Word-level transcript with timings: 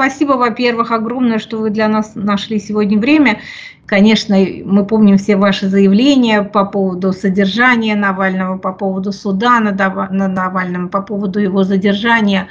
спасибо, 0.00 0.32
во-первых, 0.32 0.92
огромное, 0.92 1.38
что 1.38 1.58
вы 1.58 1.68
для 1.68 1.86
нас 1.86 2.12
нашли 2.14 2.58
сегодня 2.58 2.98
время. 2.98 3.42
Конечно, 3.84 4.34
мы 4.64 4.86
помним 4.86 5.18
все 5.18 5.36
ваши 5.36 5.66
заявления 5.68 6.42
по 6.42 6.64
поводу 6.64 7.12
содержания 7.12 7.94
Навального, 7.94 8.56
по 8.56 8.72
поводу 8.72 9.12
суда 9.12 9.60
над 9.60 9.76
Навальным, 10.10 10.88
по 10.88 11.02
поводу 11.02 11.38
его 11.38 11.64
задержания. 11.64 12.48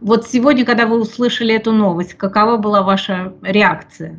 Вот 0.00 0.26
сегодня, 0.26 0.64
когда 0.64 0.86
вы 0.86 0.98
услышали 0.98 1.54
эту 1.54 1.72
новость, 1.72 2.14
какова 2.14 2.56
была 2.56 2.80
ваша 2.80 3.34
реакция? 3.42 4.18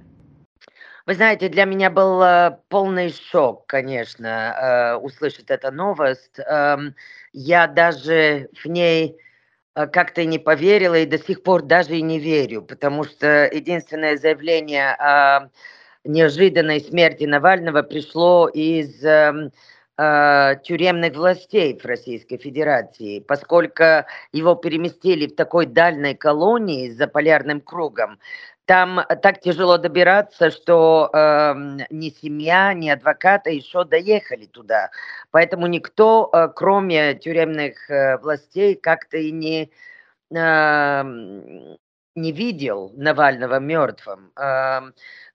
Вы 1.07 1.16
знаете, 1.16 1.50
для 1.50 1.66
меня 1.66 1.89
был 1.89 2.21
э, 2.21 2.59
полный 2.70 3.12
шок, 3.32 3.66
конечно, 3.66 4.28
э, 4.28 4.96
услышать 4.98 5.50
эту 5.50 5.71
новость. 5.71 6.38
Эм, 6.38 6.94
я 7.34 7.66
даже 7.66 8.50
в 8.64 8.68
ней 8.68 9.18
как-то 9.86 10.25
не 10.25 10.39
поверила 10.39 10.96
и 10.96 11.05
до 11.05 11.20
сих 11.20 11.44
пор 11.44 11.62
даже 11.62 11.98
и 11.98 12.02
не 12.02 12.20
верю, 12.20 12.64
потому 12.64 13.04
что 13.04 13.46
единственное 13.46 14.18
заявление 14.18 14.95
о 14.95 15.49
неожиданной 16.04 16.80
смерти 16.81 17.26
Навального 17.26 17.84
пришло 17.84 18.48
из 18.48 19.04
эм, 19.04 19.52
тюремных 19.98 21.16
властей 21.16 21.77
в 21.77 21.85
Российской 21.85 22.38
Федерации, 22.38 23.20
поскольку 23.20 23.84
его 24.32 24.55
переместили 24.55 25.27
в 25.27 25.35
такой 25.35 25.66
дальней 25.66 26.16
колонии 26.16 26.90
за 26.90 27.07
полярным 27.07 27.62
кругом, 27.62 28.20
там 28.67 28.99
э, 28.99 29.16
так 29.16 29.39
тяжело 29.39 29.77
добираться, 29.77 30.52
что 30.52 31.09
э, 31.13 31.53
ни 31.89 32.09
семья, 32.09 32.73
ни 32.73 32.90
адвокаты 32.90 33.52
еще 33.52 33.85
доехали 33.85 34.45
туда. 34.45 34.91
Поэтому 35.31 35.67
никто, 35.67 36.30
э, 36.34 36.49
кроме 36.55 37.16
тюремных 37.16 37.90
э, 37.90 38.17
властей, 38.17 38.76
как-то 38.76 39.17
и 39.17 39.31
не, 39.31 39.71
э, 40.35 41.03
не 42.16 42.31
видел 42.34 42.91
Навального 42.95 43.59
мертвым. 43.59 44.31
Э, 44.35 44.81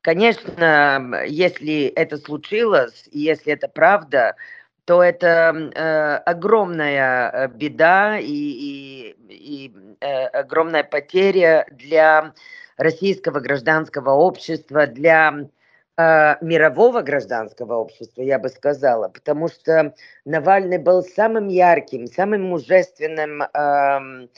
конечно, 0.02 1.22
если 1.26 1.86
это 1.86 2.18
случилось, 2.18 3.08
если 3.12 3.54
это 3.54 3.68
правда, 3.68 4.36
то 4.84 5.02
это 5.02 5.54
э, 5.74 6.16
огромная 6.26 7.30
э, 7.30 7.48
беда 7.48 8.18
и, 8.18 8.26
и, 8.26 9.16
и 9.28 9.72
э, 10.00 10.26
огромная 10.26 10.84
потеря 10.84 11.66
для 11.70 12.34
российского 12.82 13.40
гражданского 13.40 14.10
общества, 14.10 14.86
для 14.86 15.48
э, 15.96 16.34
мирового 16.40 17.02
гражданского 17.02 17.74
общества, 17.76 18.22
я 18.22 18.38
бы 18.38 18.48
сказала, 18.48 19.08
потому 19.08 19.48
что 19.48 19.94
Навальный 20.24 20.78
был 20.78 21.02
самым 21.02 21.48
ярким, 21.48 22.06
самым 22.06 22.44
мужественным 22.44 23.42
э, 23.42 24.28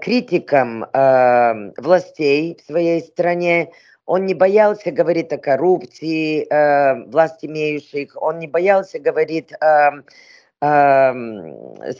критиком 0.00 0.84
э, 0.84 1.72
властей 1.76 2.58
в 2.60 2.66
своей 2.66 3.00
стране. 3.00 3.72
Он 4.06 4.26
не 4.26 4.34
боялся 4.34 4.90
говорить 4.90 5.32
о 5.32 5.38
коррупции 5.38 6.46
э, 6.48 7.04
власть 7.10 7.44
имеющих, 7.44 8.20
он 8.20 8.38
не 8.38 8.46
боялся 8.46 8.98
говорить 8.98 9.52
о 9.60 10.02
э, 10.60 11.12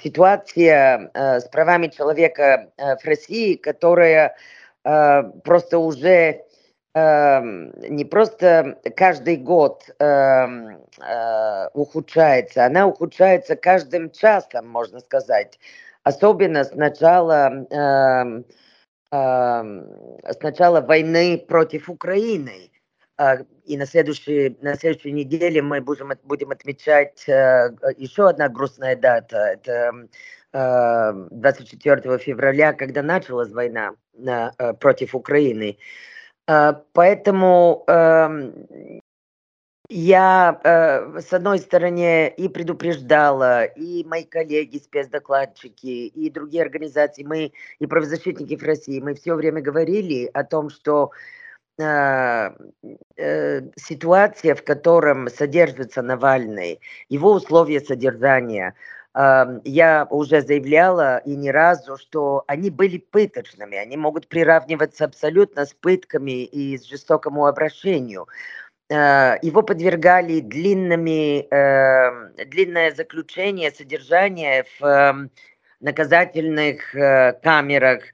ситуации 0.03 0.69
э, 0.69 1.41
с 1.41 1.45
правами 1.49 1.89
человека 1.89 2.69
в 2.77 3.05
России, 3.05 3.55
которая 3.55 4.37
просто 4.83 5.79
уже 5.79 6.45
эм, 6.95 7.73
не 7.89 8.05
просто 8.05 8.79
каждый 8.97 9.37
год 9.37 9.85
эм, 9.99 10.79
э, 11.01 11.69
ухудшается, 11.75 12.67
она 12.67 12.87
ухудшается 12.87 13.57
каждым 13.57 14.11
часом, 14.11 14.69
можно 14.69 15.01
сказать. 15.01 15.59
Особенно 16.05 16.65
с 16.65 16.75
начала, 16.75 17.67
эм, 17.71 18.45
с 19.11 20.41
начала 20.43 20.81
войны 20.81 21.39
против 21.39 21.89
Украины. 21.89 22.71
Э, 23.19 23.45
и 23.65 23.77
на 23.77 23.87
следующей, 23.87 24.59
на 24.61 24.75
следующей 24.75 25.13
неделе 25.13 25.63
мы 25.63 25.81
будем, 25.81 26.13
будем 26.25 26.51
отмечать 26.51 27.25
еще 27.27 28.29
одна 28.29 28.49
грустная 28.49 28.97
дата. 28.97 29.37
Это 29.37 29.93
24 30.53 32.19
февраля, 32.19 32.73
когда 32.75 33.03
началась 33.03 33.51
война 33.51 33.95
э, 34.15 34.75
против 34.75 35.15
Украины. 35.15 35.79
Э, 36.47 36.75
поэтому 36.93 37.85
эм, 37.87 39.01
я, 39.89 40.61
э, 40.63 41.21
с 41.21 41.33
одной 41.33 41.59
стороны, 41.59 42.29
и 42.29 42.49
предупреждала, 42.49 43.65
и 43.65 44.05
мои 44.05 44.25
коллеги, 44.25 44.77
спецдокладчики, 44.79 46.07
и 46.07 46.31
другие 46.31 46.65
организации, 46.65 47.25
мы 47.25 47.53
и 47.79 47.87
правозащитники 47.87 48.57
в 48.57 48.63
России, 48.63 49.01
мы 49.01 49.15
все 49.15 49.35
время 49.35 49.63
говорили 49.63 50.31
о 50.35 50.45
том, 50.45 50.69
что 50.71 51.11
ситуация, 53.77 54.55
в 54.55 54.63
котором 54.63 55.29
содержится 55.29 56.03
Навальный, 56.03 56.81
его 57.09 57.33
условия 57.33 57.81
содержания– 57.81 58.75
я 59.15 60.07
уже 60.09 60.41
заявляла 60.41 61.19
и 61.19 61.37
не 61.37 61.51
разу, 61.51 61.99
что 61.99 62.45
они 62.47 62.71
были 62.71 62.97
пыточными, 62.97 63.77
они 63.77 63.97
могут 63.97 64.27
приравниваться 64.29 65.05
абсолютно 65.05 65.67
с 65.67 65.75
пытками 65.75 66.45
и 66.45 66.79
с 66.79 66.85
жестокому 66.85 67.47
обращению. 67.47 68.27
А, 68.93 69.39
его 69.43 69.63
подвергали 69.63 70.41
длинными, 70.41 71.47
эм, 71.51 72.35
длинное 72.51 72.93
заключение, 72.93 73.71
содержание 73.71 74.65
в 74.79 74.85
эм, 74.85 75.31
наказательных 75.81 76.95
э, 76.95 77.33
камерах, 77.43 78.05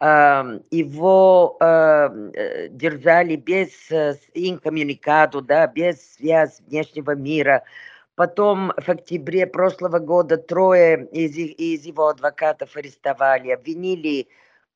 его 0.00 1.56
э, 1.60 2.68
держали 2.70 3.36
без 3.36 3.68
э, 3.92 4.16
инкоммуникаду, 4.34 5.42
да, 5.42 5.68
без 5.68 6.14
связи 6.14 6.60
внешнего 6.66 7.14
мира, 7.14 7.62
Потом 8.14 8.72
в 8.76 8.88
октябре 8.88 9.46
прошлого 9.46 9.98
года 9.98 10.36
трое 10.36 11.06
из, 11.12 11.34
из 11.36 11.84
его 11.84 12.08
адвокатов 12.08 12.76
арестовали, 12.76 13.50
обвинили 13.50 14.28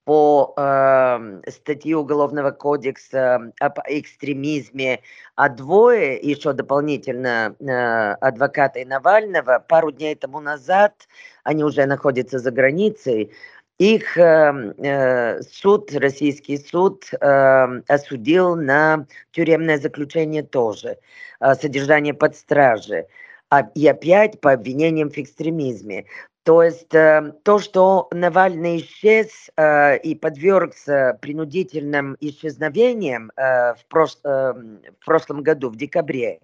по 0.05 0.55
э, 0.57 1.51
статье 1.51 1.97
Уголовного 1.97 2.53
кодекса 2.53 3.53
об 3.61 3.79
экстремизме, 3.89 5.01
а 5.35 5.49
двое, 5.49 6.17
еще 6.17 6.53
дополнительно 6.53 7.57
э, 7.59 8.13
адвокаты 8.21 8.87
Навального, 8.87 9.59
пару 9.69 9.91
дней 9.91 10.15
тому 10.15 10.41
назад, 10.41 11.09
они 11.43 11.65
уже 11.65 11.87
находятся 11.87 12.39
за 12.39 12.53
границей, 12.53 13.33
их 13.79 14.17
э, 14.17 14.75
э, 14.79 15.43
суд, 15.43 15.93
российский 15.93 16.57
суд, 16.57 17.05
э, 17.13 17.83
осудил 17.89 18.57
на 18.57 19.07
тюремное 19.33 19.79
заключение 19.79 20.45
тоже, 20.45 20.99
э, 21.41 21.55
содержание 21.55 22.15
под 22.15 22.37
стражей. 22.37 23.07
А, 23.49 23.62
и 23.75 23.87
опять 23.87 24.41
по 24.41 24.53
обвинениям 24.53 25.09
в 25.09 25.19
экстремизме. 25.19 26.07
То 26.43 26.62
есть 26.62 26.95
э, 26.95 27.33
то, 27.43 27.59
что 27.59 28.09
Навальный 28.12 28.79
исчез 28.79 29.51
э, 29.57 29.99
и 29.99 30.15
подвергся 30.15 31.19
принудительным 31.21 32.17
исчезновениям 32.21 33.33
э, 33.37 33.75
в, 33.75 33.84
прош, 33.89 34.17
в 34.23 35.05
прошлом 35.05 35.43
году, 35.43 35.71
в 35.71 35.77
декабре, 35.77 36.41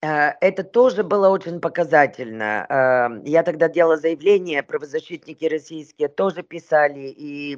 это 0.00 0.64
тоже 0.64 1.04
было 1.04 1.28
очень 1.28 1.60
показательно. 1.60 3.22
Я 3.24 3.44
тогда 3.44 3.68
делала 3.68 3.96
заявление, 3.96 4.64
правозащитники 4.64 5.44
российские 5.44 6.08
тоже 6.08 6.42
писали, 6.42 7.14
и 7.16 7.56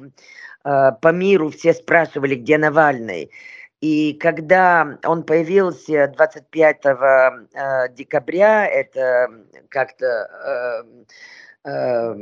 по 0.61 1.11
миру 1.11 1.49
все 1.49 1.73
спрашивали, 1.73 2.35
где 2.35 2.59
Навальный. 2.59 3.31
И 3.85 4.13
когда 4.13 4.97
он 5.05 5.21
появился 5.21 6.07
25 6.07 6.85
э, 6.85 7.89
декабря, 7.91 8.65
это 8.65 9.29
как-то 9.69 10.85
э, 11.63 12.15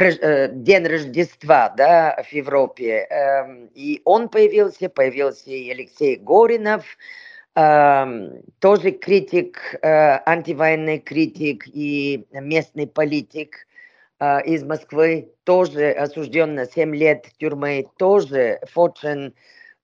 э, 0.00 0.48
день 0.52 0.86
Рождества 0.86 1.68
да, 1.76 2.24
в 2.26 2.32
Европе, 2.32 3.06
эм, 3.10 3.66
и 3.74 4.00
он 4.06 4.30
появился, 4.30 4.88
появился 4.88 5.50
и 5.50 5.70
Алексей 5.70 6.16
Горинов, 6.16 6.86
эм, 7.56 8.40
тоже 8.58 8.92
критик, 8.92 9.78
антивоенный 9.82 11.00
критик 11.00 11.64
и 11.66 12.26
местный 12.32 12.86
политик 12.86 13.66
из 14.46 14.62
Москвы, 14.64 15.28
тоже 15.44 15.90
осужден 15.90 16.54
на 16.54 16.64
7 16.64 16.96
лет 16.96 17.26
тюрьмы, 17.38 17.86
тоже 17.98 18.60
в 18.72 18.78
очень 18.80 19.34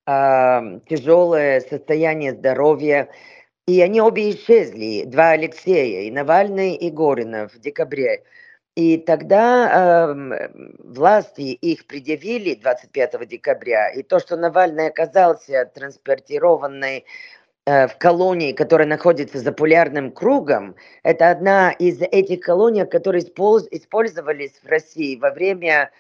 тяжелое 0.07 1.61
состояние 1.61 2.33
здоровья. 2.33 3.09
И 3.67 3.81
они 3.81 4.01
обе 4.01 4.31
исчезли, 4.31 5.05
два 5.05 5.31
Алексея, 5.31 6.03
и 6.03 6.11
Навальный, 6.11 6.75
и 6.75 6.91
Горинов 6.91 7.55
в 7.55 7.61
декабре. 7.61 8.25
И 8.75 8.97
тогда 8.97 10.15
э, 10.15 10.49
власти 10.79 11.43
их 11.53 11.87
предъявили 11.87 12.55
25 12.55 13.29
декабря. 13.29 13.91
И 13.91 14.03
то, 14.03 14.19
что 14.19 14.37
Навальный 14.37 14.89
оказался 14.89 15.71
транспортированный 15.75 17.05
э, 17.67 17.87
в 17.87 17.99
колонии, 17.99 18.53
которая 18.53 18.89
находится 18.89 19.39
за 19.39 19.53
полярным 19.53 20.11
кругом, 20.11 20.75
это 21.03 21.31
одна 21.31 21.71
из 21.71 22.01
этих 22.01 22.41
колоний, 22.41 22.87
которые 22.87 23.23
использовались 23.23 24.59
в 24.63 24.67
России 24.67 25.17
во 25.17 25.31
время 25.31 25.91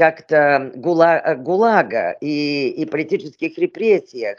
как-то 0.00 0.72
гула, 0.76 1.36
ГУЛАГа 1.36 2.16
и, 2.22 2.70
и 2.70 2.86
политических 2.86 3.58
репрессиях, 3.58 4.38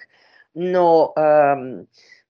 но 0.56 1.13
э, 1.16 1.84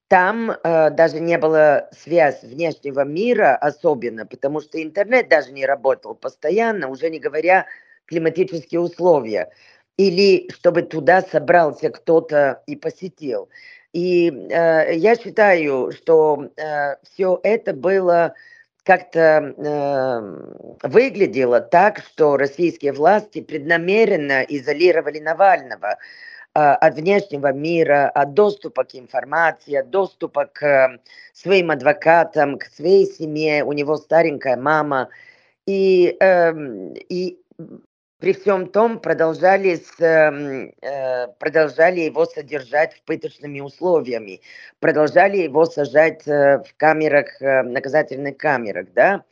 там 0.10 0.52
э, 0.52 0.90
даже 0.90 1.22
не 1.22 1.38
было 1.38 1.88
связь 1.98 2.44
внешнего 2.44 3.06
мира 3.06 3.56
особенно, 3.56 4.26
потому 4.26 4.60
что 4.60 4.84
интернет 4.84 5.30
даже 5.30 5.54
не 5.54 5.66
работал 5.66 6.14
постоянно, 6.14 6.90
уже 6.90 7.10
не 7.10 7.20
говоря 7.20 7.68
климатические 8.06 8.82
условия, 8.82 9.50
или 9.96 10.50
чтобы 10.52 10.82
туда 10.82 11.22
собрался 11.22 11.90
кто-то 11.90 12.62
и 12.68 12.76
посетил. 12.76 13.48
И 13.94 14.30
э, 14.30 14.96
я 14.98 15.16
считаю, 15.16 15.94
что 15.94 16.50
э, 16.58 16.98
все 17.04 17.40
это 17.44 17.74
было 17.74 18.34
как-то 18.84 19.54
э, 19.58 20.88
выглядело 20.88 21.62
так, 21.62 22.00
что 22.00 22.38
российские 22.38 22.94
власти 22.94 23.42
преднамеренно 23.42 24.42
изолировали 24.42 25.20
Навального 25.20 25.98
э, 26.56 26.60
от 26.60 26.96
внешнего 26.96 27.54
мира, 27.54 28.10
от 28.10 28.34
доступа 28.34 28.84
к 28.84 28.96
информации, 28.96 29.76
от 29.76 29.90
доступа 29.90 30.46
к 30.46 30.64
э, 30.64 31.00
своим 31.34 31.70
адвокатам, 31.72 32.58
к 32.58 32.66
своей 32.66 33.06
семье. 33.06 33.64
У 33.64 33.74
него 33.74 33.98
старенькая 33.98 34.58
мама. 34.58 35.10
И, 35.68 36.18
э, 36.20 36.54
и 37.10 37.40
при 38.22 38.34
всем 38.34 38.68
том 38.68 39.00
продолжали, 39.00 39.76
с, 39.76 40.00
эм, 40.00 40.72
э, 40.82 41.28
продолжали 41.40 42.02
его 42.02 42.26
содержать 42.26 42.94
в 42.94 43.02
пыточными 43.02 43.60
условиями, 43.62 44.42
продолжали 44.80 45.38
его 45.38 45.66
сажать 45.66 46.28
э, 46.28 46.60
в 46.60 46.78
камерах, 46.78 47.42
э, 47.42 47.64
наказательных 47.64 48.38
камерах, 48.38 48.94
да, 48.94 49.24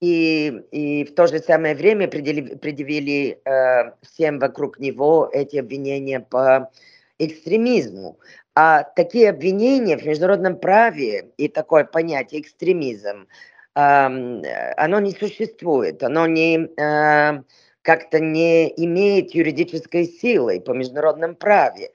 и, 0.00 0.48
и 0.72 1.04
в 1.04 1.14
то 1.14 1.26
же 1.26 1.40
самое 1.40 1.74
время 1.74 2.08
предъявили, 2.08 2.54
предъявили 2.54 3.38
э, 3.44 3.92
всем 4.00 4.38
вокруг 4.38 4.78
него 4.78 5.28
эти 5.30 5.58
обвинения 5.58 6.20
по 6.20 6.70
экстремизму. 7.18 8.18
А 8.54 8.82
такие 8.82 9.28
обвинения 9.28 9.98
в 9.98 10.06
международном 10.06 10.58
праве 10.58 11.32
и 11.36 11.48
такое 11.48 11.84
понятие 11.84 12.40
экстремизм, 12.40 13.26
э, 13.74 13.80
оно 13.80 15.00
не 15.00 15.12
существует, 15.12 16.02
оно 16.02 16.26
не... 16.26 16.70
Э, 16.80 17.42
как-то 17.86 18.18
не 18.18 18.68
имеет 18.84 19.32
юридической 19.32 20.06
силы 20.06 20.60
по 20.60 20.72
международном 20.72 21.36
праве. 21.36 21.92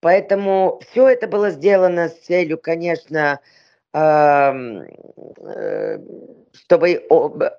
Поэтому 0.00 0.80
все 0.88 1.08
это 1.08 1.28
было 1.28 1.50
сделано 1.50 2.08
с 2.08 2.14
целью, 2.20 2.56
конечно, 2.58 3.40
э, 3.92 4.52
чтобы 6.54 7.06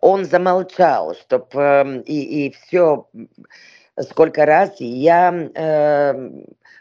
он 0.02 0.26
замолчал, 0.26 1.14
чтобы 1.14 1.62
эм, 1.62 2.00
и, 2.02 2.48
и 2.48 2.52
все, 2.52 3.08
сколько 4.00 4.46
раз 4.48 4.72
я 4.80 5.32
э, 5.32 6.32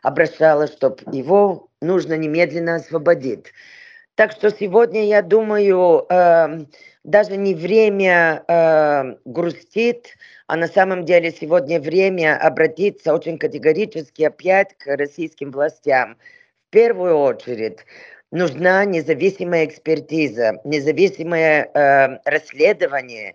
обращалась, 0.02 0.72
чтобы 0.72 0.96
его 1.12 1.68
нужно 1.82 2.14
немедленно 2.16 2.76
освободить. 2.76 3.52
Так 4.16 4.32
что 4.32 4.50
сегодня, 4.50 5.04
я 5.04 5.20
думаю, 5.20 6.06
э, 6.08 6.64
даже 7.04 7.36
не 7.36 7.54
время 7.54 8.42
э, 8.48 9.16
грустить, 9.26 10.16
а 10.46 10.56
на 10.56 10.68
самом 10.68 11.04
деле 11.04 11.30
сегодня 11.30 11.78
время 11.78 12.38
обратиться 12.40 13.12
очень 13.12 13.38
категорически 13.38 14.22
опять 14.22 14.74
к 14.78 14.86
российским 14.96 15.50
властям. 15.50 16.16
В 16.68 16.70
первую 16.70 17.18
очередь 17.18 17.80
нужна 18.32 18.86
независимая 18.86 19.66
экспертиза, 19.66 20.60
независимое 20.64 21.70
э, 21.74 22.18
расследование 22.24 23.34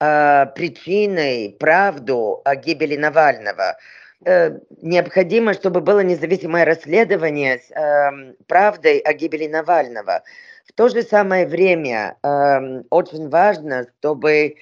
э, 0.00 0.46
причины, 0.54 1.54
правду 1.60 2.40
о 2.46 2.56
гибели 2.56 2.96
Навального. 2.96 3.76
Э, 4.24 4.58
необходимо, 4.82 5.54
чтобы 5.54 5.80
было 5.80 6.00
независимое 6.00 6.64
расследование 6.64 7.58
с 7.58 7.70
э, 7.70 8.34
правдой 8.46 8.98
о 8.98 9.12
гибели 9.12 9.46
Навального. 9.46 10.22
В 10.66 10.72
то 10.72 10.88
же 10.88 11.02
самое 11.02 11.46
время 11.46 12.16
э, 12.22 12.82
очень 12.90 13.28
важно, 13.28 13.86
чтобы 13.98 14.56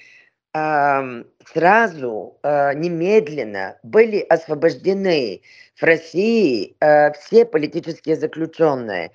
сразу, 0.53 2.37
э, 2.43 2.73
немедленно 2.75 3.79
были 3.81 4.19
освобождены 4.19 5.41
в 5.75 5.83
России 5.83 6.75
э, 6.79 7.11
все 7.13 7.45
политические 7.45 8.15
заключенные. 8.15 9.11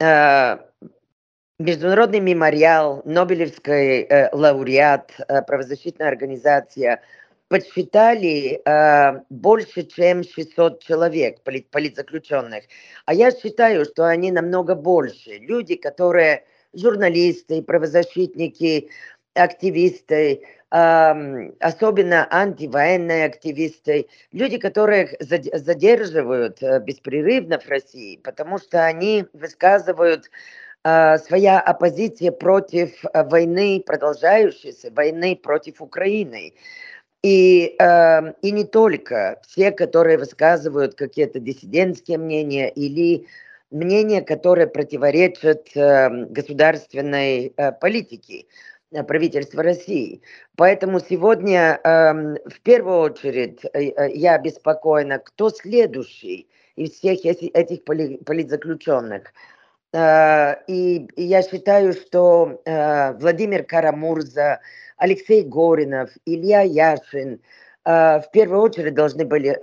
Э, 0.00 0.56
Международный 1.58 2.20
мемориал, 2.20 3.02
Нобелевский 3.04 4.08
лауреат, 4.32 5.12
правозащитная 5.46 6.08
организация 6.08 7.02
подсчитали 7.50 8.62
больше, 9.28 9.82
чем 9.82 10.22
600 10.22 10.82
человек 10.82 11.40
политзаключенных. 11.42 12.64
А 13.06 13.12
я 13.12 13.32
считаю, 13.32 13.84
что 13.84 14.06
они 14.06 14.30
намного 14.30 14.76
больше. 14.76 15.38
Люди, 15.38 15.74
которые 15.74 16.44
журналисты, 16.72 17.60
правозащитники, 17.62 18.88
активисты, 19.34 20.42
особенно 20.70 22.28
антивоенные 22.30 23.24
активисты, 23.24 24.06
люди, 24.30 24.56
которых 24.58 25.14
задерживают 25.18 26.62
э, 26.62 26.78
беспрерывно 26.78 27.58
в 27.58 27.68
России, 27.68 28.20
потому 28.22 28.58
что 28.58 28.84
они 28.84 29.26
высказывают 29.32 30.30
а, 30.82 31.18
своя 31.18 31.60
оппозиция 31.60 32.32
против 32.32 33.04
э, 33.04 33.24
войны, 33.24 33.82
продолжающейся 33.84 34.90
войны 34.92 35.36
против 35.36 35.82
Украины. 35.82 36.54
И, 37.22 37.76
и 37.76 38.50
не 38.50 38.64
только 38.64 39.40
все, 39.46 39.72
которые 39.72 40.16
высказывают 40.16 40.94
какие-то 40.94 41.38
диссидентские 41.38 42.16
мнения 42.16 42.70
или 42.70 43.26
мнения, 43.70 44.22
которые 44.22 44.66
противоречат 44.66 45.68
эм, 45.74 46.32
государственной 46.32 47.52
э, 47.56 47.72
политике. 47.72 48.46
Э, 48.92 49.04
правительства 49.04 49.62
России. 49.62 50.20
Поэтому 50.56 50.98
сегодня 51.00 51.80
э, 51.82 52.12
в 52.48 52.60
первую 52.62 52.98
очередь 52.98 53.64
э, 53.64 53.90
э, 53.90 54.10
я 54.14 54.34
обеспокоена, 54.34 55.18
кто 55.18 55.50
следующий 55.50 56.48
из 56.74 56.92
всех 56.92 57.24
этих 57.24 57.84
политзаключенных. 57.84 59.32
Э, 59.92 60.54
и, 60.68 61.08
я 61.16 61.42
считаю, 61.42 61.92
что 61.92 62.60
э, 62.64 63.12
Владимир 63.14 63.64
Карамурза, 63.64 64.60
Алексей 64.96 65.42
Горинов, 65.42 66.10
Илья 66.26 66.60
Яшин 66.60 67.40
э, 67.84 68.20
в 68.20 68.30
первую 68.32 68.60
очередь 68.62 68.94
должны, 68.94 69.24
были, 69.24 69.58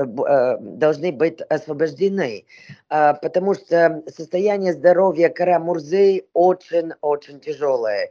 должны 0.59 1.11
быть 1.11 1.39
освобождены, 1.41 2.45
потому 2.89 3.53
что 3.53 4.03
состояние 4.07 4.73
здоровья 4.73 5.29
Карамурзы 5.29 6.25
очень-очень 6.33 7.39
тяжелое. 7.39 8.09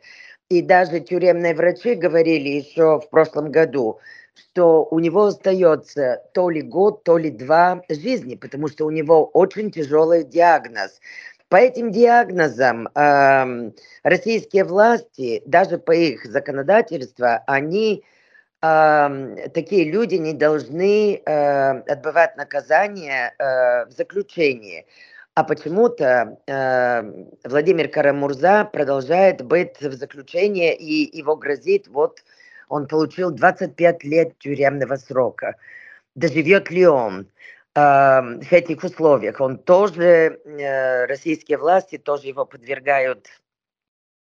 И 0.49 0.62
даже 0.62 1.00
тюремные 1.00 1.55
врачи 1.55 1.95
говорили 1.95 2.49
еще 2.49 3.00
в 3.00 3.11
прошлом 3.11 3.50
году, 3.50 3.99
что 4.35 4.87
у 4.90 5.00
него 5.00 5.25
остается 5.25 6.23
то 6.35 6.50
ли 6.50 6.62
год, 6.62 7.02
то 7.02 7.19
ли 7.19 7.31
два 7.31 7.83
жизни, 7.88 8.37
потому 8.37 8.69
что 8.69 8.87
у 8.87 8.90
него 8.90 9.26
очень 9.26 9.73
тяжелый 9.73 10.23
диагноз. 10.23 11.00
По 11.49 11.57
этим 11.57 11.93
диагнозам 11.93 12.88
э, 12.88 13.71
российские 14.03 14.65
власти, 14.65 15.43
даже 15.47 15.79
по 15.79 15.93
их 15.93 16.25
законодательству, 16.25 17.26
они 17.47 18.03
э, 18.62 19.49
такие 19.55 19.85
люди 19.85 20.17
не 20.17 20.33
должны 20.33 21.15
э, 21.15 21.71
отбывать 21.83 22.37
наказание 22.37 23.33
э, 23.38 23.87
в 23.87 23.93
заключении. 23.93 24.87
А 25.35 25.45
почему-то 25.45 26.37
э, 26.49 27.03
Владимир 27.45 27.88
Карамурза 27.88 28.65
продолжает 28.65 29.43
быть 29.43 29.81
в 29.81 29.93
заключении, 29.93 30.75
и 30.75 31.17
его 31.17 31.37
грозит, 31.37 31.87
вот 31.87 32.25
он 32.69 32.88
получил 32.88 33.31
25 33.31 34.03
лет 34.03 34.37
тюремного 34.38 34.97
срока. 34.97 35.55
Доживет 36.17 36.73
ли 36.73 36.88
он 36.88 37.29
в 37.76 38.52
этих 38.52 38.83
условиях? 38.85 39.40
Он 39.40 39.59
тоже, 39.59 40.40
э, 40.45 41.04
российские 41.04 41.59
власти 41.59 41.99
тоже 41.99 42.28
его 42.28 42.47
подвергают 42.47 43.28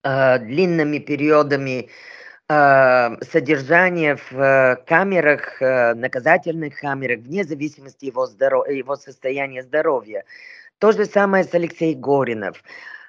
э, 0.03 0.39
длинными 0.39 0.97
периодами 0.97 1.89
э, 2.49 3.23
содержания 3.23 4.17
в 4.29 4.83
камерах, 4.85 5.61
наказательных 5.61 6.77
камерах, 6.77 7.19
вне 7.19 7.45
зависимости 7.45 8.05
его, 8.05 8.25
здоров... 8.25 8.67
его 8.67 8.97
состояния 8.97 9.63
здоровья. 9.63 10.25
То 10.79 10.91
же 10.91 11.05
самое 11.05 11.45
с 11.45 11.53
Алексеем 11.53 12.01
Горинов. 12.01 12.61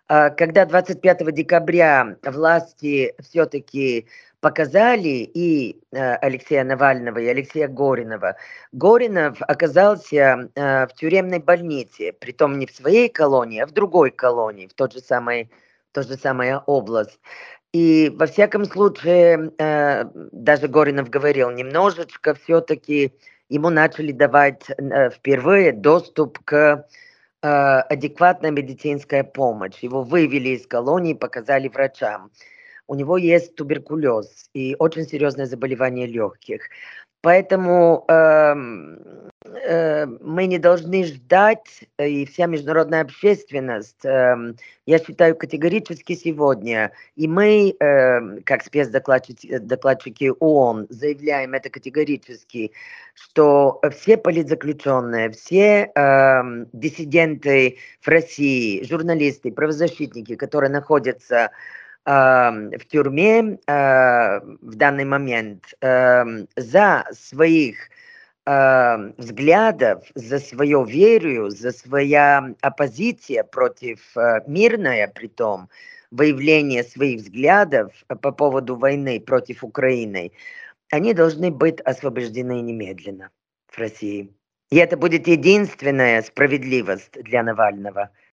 Когда 0.06 0.64
25 0.64 1.34
декабря 1.34 2.16
власти 2.22 3.14
все-таки 3.20 4.06
показали 4.40 5.28
и 5.34 5.80
э, 5.92 6.14
Алексея 6.16 6.64
Навального, 6.64 7.18
и 7.18 7.26
Алексея 7.26 7.68
Горинова, 7.68 8.36
Горинов 8.72 9.38
оказался 9.40 10.50
э, 10.54 10.86
в 10.86 10.94
тюремной 10.94 11.40
больнице, 11.40 12.12
притом 12.12 12.58
не 12.58 12.66
в 12.66 12.70
своей 12.70 13.08
колонии, 13.08 13.60
а 13.60 13.66
в 13.66 13.72
другой 13.72 14.10
колонии, 14.10 14.68
в 14.68 14.74
тот 14.74 14.92
же 14.92 15.00
самый, 15.00 15.50
тот 15.92 16.06
же 16.06 16.16
самая 16.16 16.58
область. 16.58 17.18
И 17.72 18.10
во 18.16 18.26
всяком 18.26 18.64
случае, 18.64 19.52
э, 19.58 20.04
даже 20.32 20.68
Горинов 20.68 21.10
говорил, 21.10 21.50
немножечко 21.50 22.34
все-таки 22.34 23.12
ему 23.48 23.70
начали 23.70 24.12
давать 24.12 24.64
впервые 25.14 25.72
доступ 25.72 26.38
к 26.44 26.86
адекватной 27.40 28.50
медицинской 28.50 29.22
помощи. 29.22 29.84
Его 29.84 30.02
вывели 30.02 30.50
из 30.50 30.66
колонии, 30.66 31.14
показали 31.14 31.68
врачам. 31.68 32.32
У 32.88 32.94
него 32.94 33.18
есть 33.18 33.54
туберкулез 33.54 34.48
и 34.54 34.74
очень 34.78 35.06
серьезное 35.06 35.46
заболевание 35.46 36.06
легких. 36.06 36.62
Поэтому 37.20 38.04
э, 38.08 38.54
э, 39.44 40.06
мы 40.06 40.46
не 40.46 40.58
должны 40.58 41.04
ждать, 41.04 41.84
э, 41.98 42.08
и 42.08 42.24
вся 42.26 42.46
международная 42.46 43.02
общественность, 43.02 44.04
э, 44.04 44.54
я 44.86 44.98
считаю, 44.98 45.34
категорически 45.34 46.14
сегодня, 46.14 46.92
и 47.16 47.26
мы, 47.26 47.74
э, 47.78 48.40
как 48.42 48.64
спецдокладчики 48.64 49.58
докладчики 49.58 50.32
ООН, 50.38 50.86
заявляем 50.90 51.54
это 51.54 51.70
категорически, 51.70 52.70
что 53.14 53.80
все 53.90 54.16
политзаключенные, 54.16 55.30
все 55.30 55.90
э, 55.92 56.42
диссиденты 56.72 57.78
в 58.00 58.06
России, 58.06 58.84
журналисты, 58.84 59.50
правозащитники, 59.50 60.36
которые 60.36 60.70
находятся 60.70 61.50
в 61.50 61.87
тюрьме 62.88 63.58
в 63.66 64.74
данный 64.74 65.04
момент 65.04 65.74
за 65.80 67.04
своих 67.12 67.76
взглядов, 69.18 70.04
за 70.14 70.38
свою 70.38 70.84
веру, 70.84 71.50
за 71.50 71.70
своя 71.70 72.54
оппозиция 72.62 73.44
против 73.44 74.00
э, 74.16 74.40
мирная, 74.46 75.06
притом, 75.06 75.68
выявление 76.10 76.82
своих 76.82 77.20
взглядов 77.20 77.92
по 78.06 78.32
поводу 78.32 78.76
войны 78.76 79.20
против 79.20 79.62
Украины, 79.62 80.32
они 80.90 81.12
должны 81.12 81.50
быть 81.50 81.82
освобождены 81.82 82.62
немедленно 82.62 83.30
в 83.66 83.78
России. 83.78 84.32
И 84.70 84.76
это 84.76 84.96
будет 84.96 85.28
единственная 85.28 86.22
справедливость 86.22 87.22
для 87.22 87.42
Навального– 87.42 88.08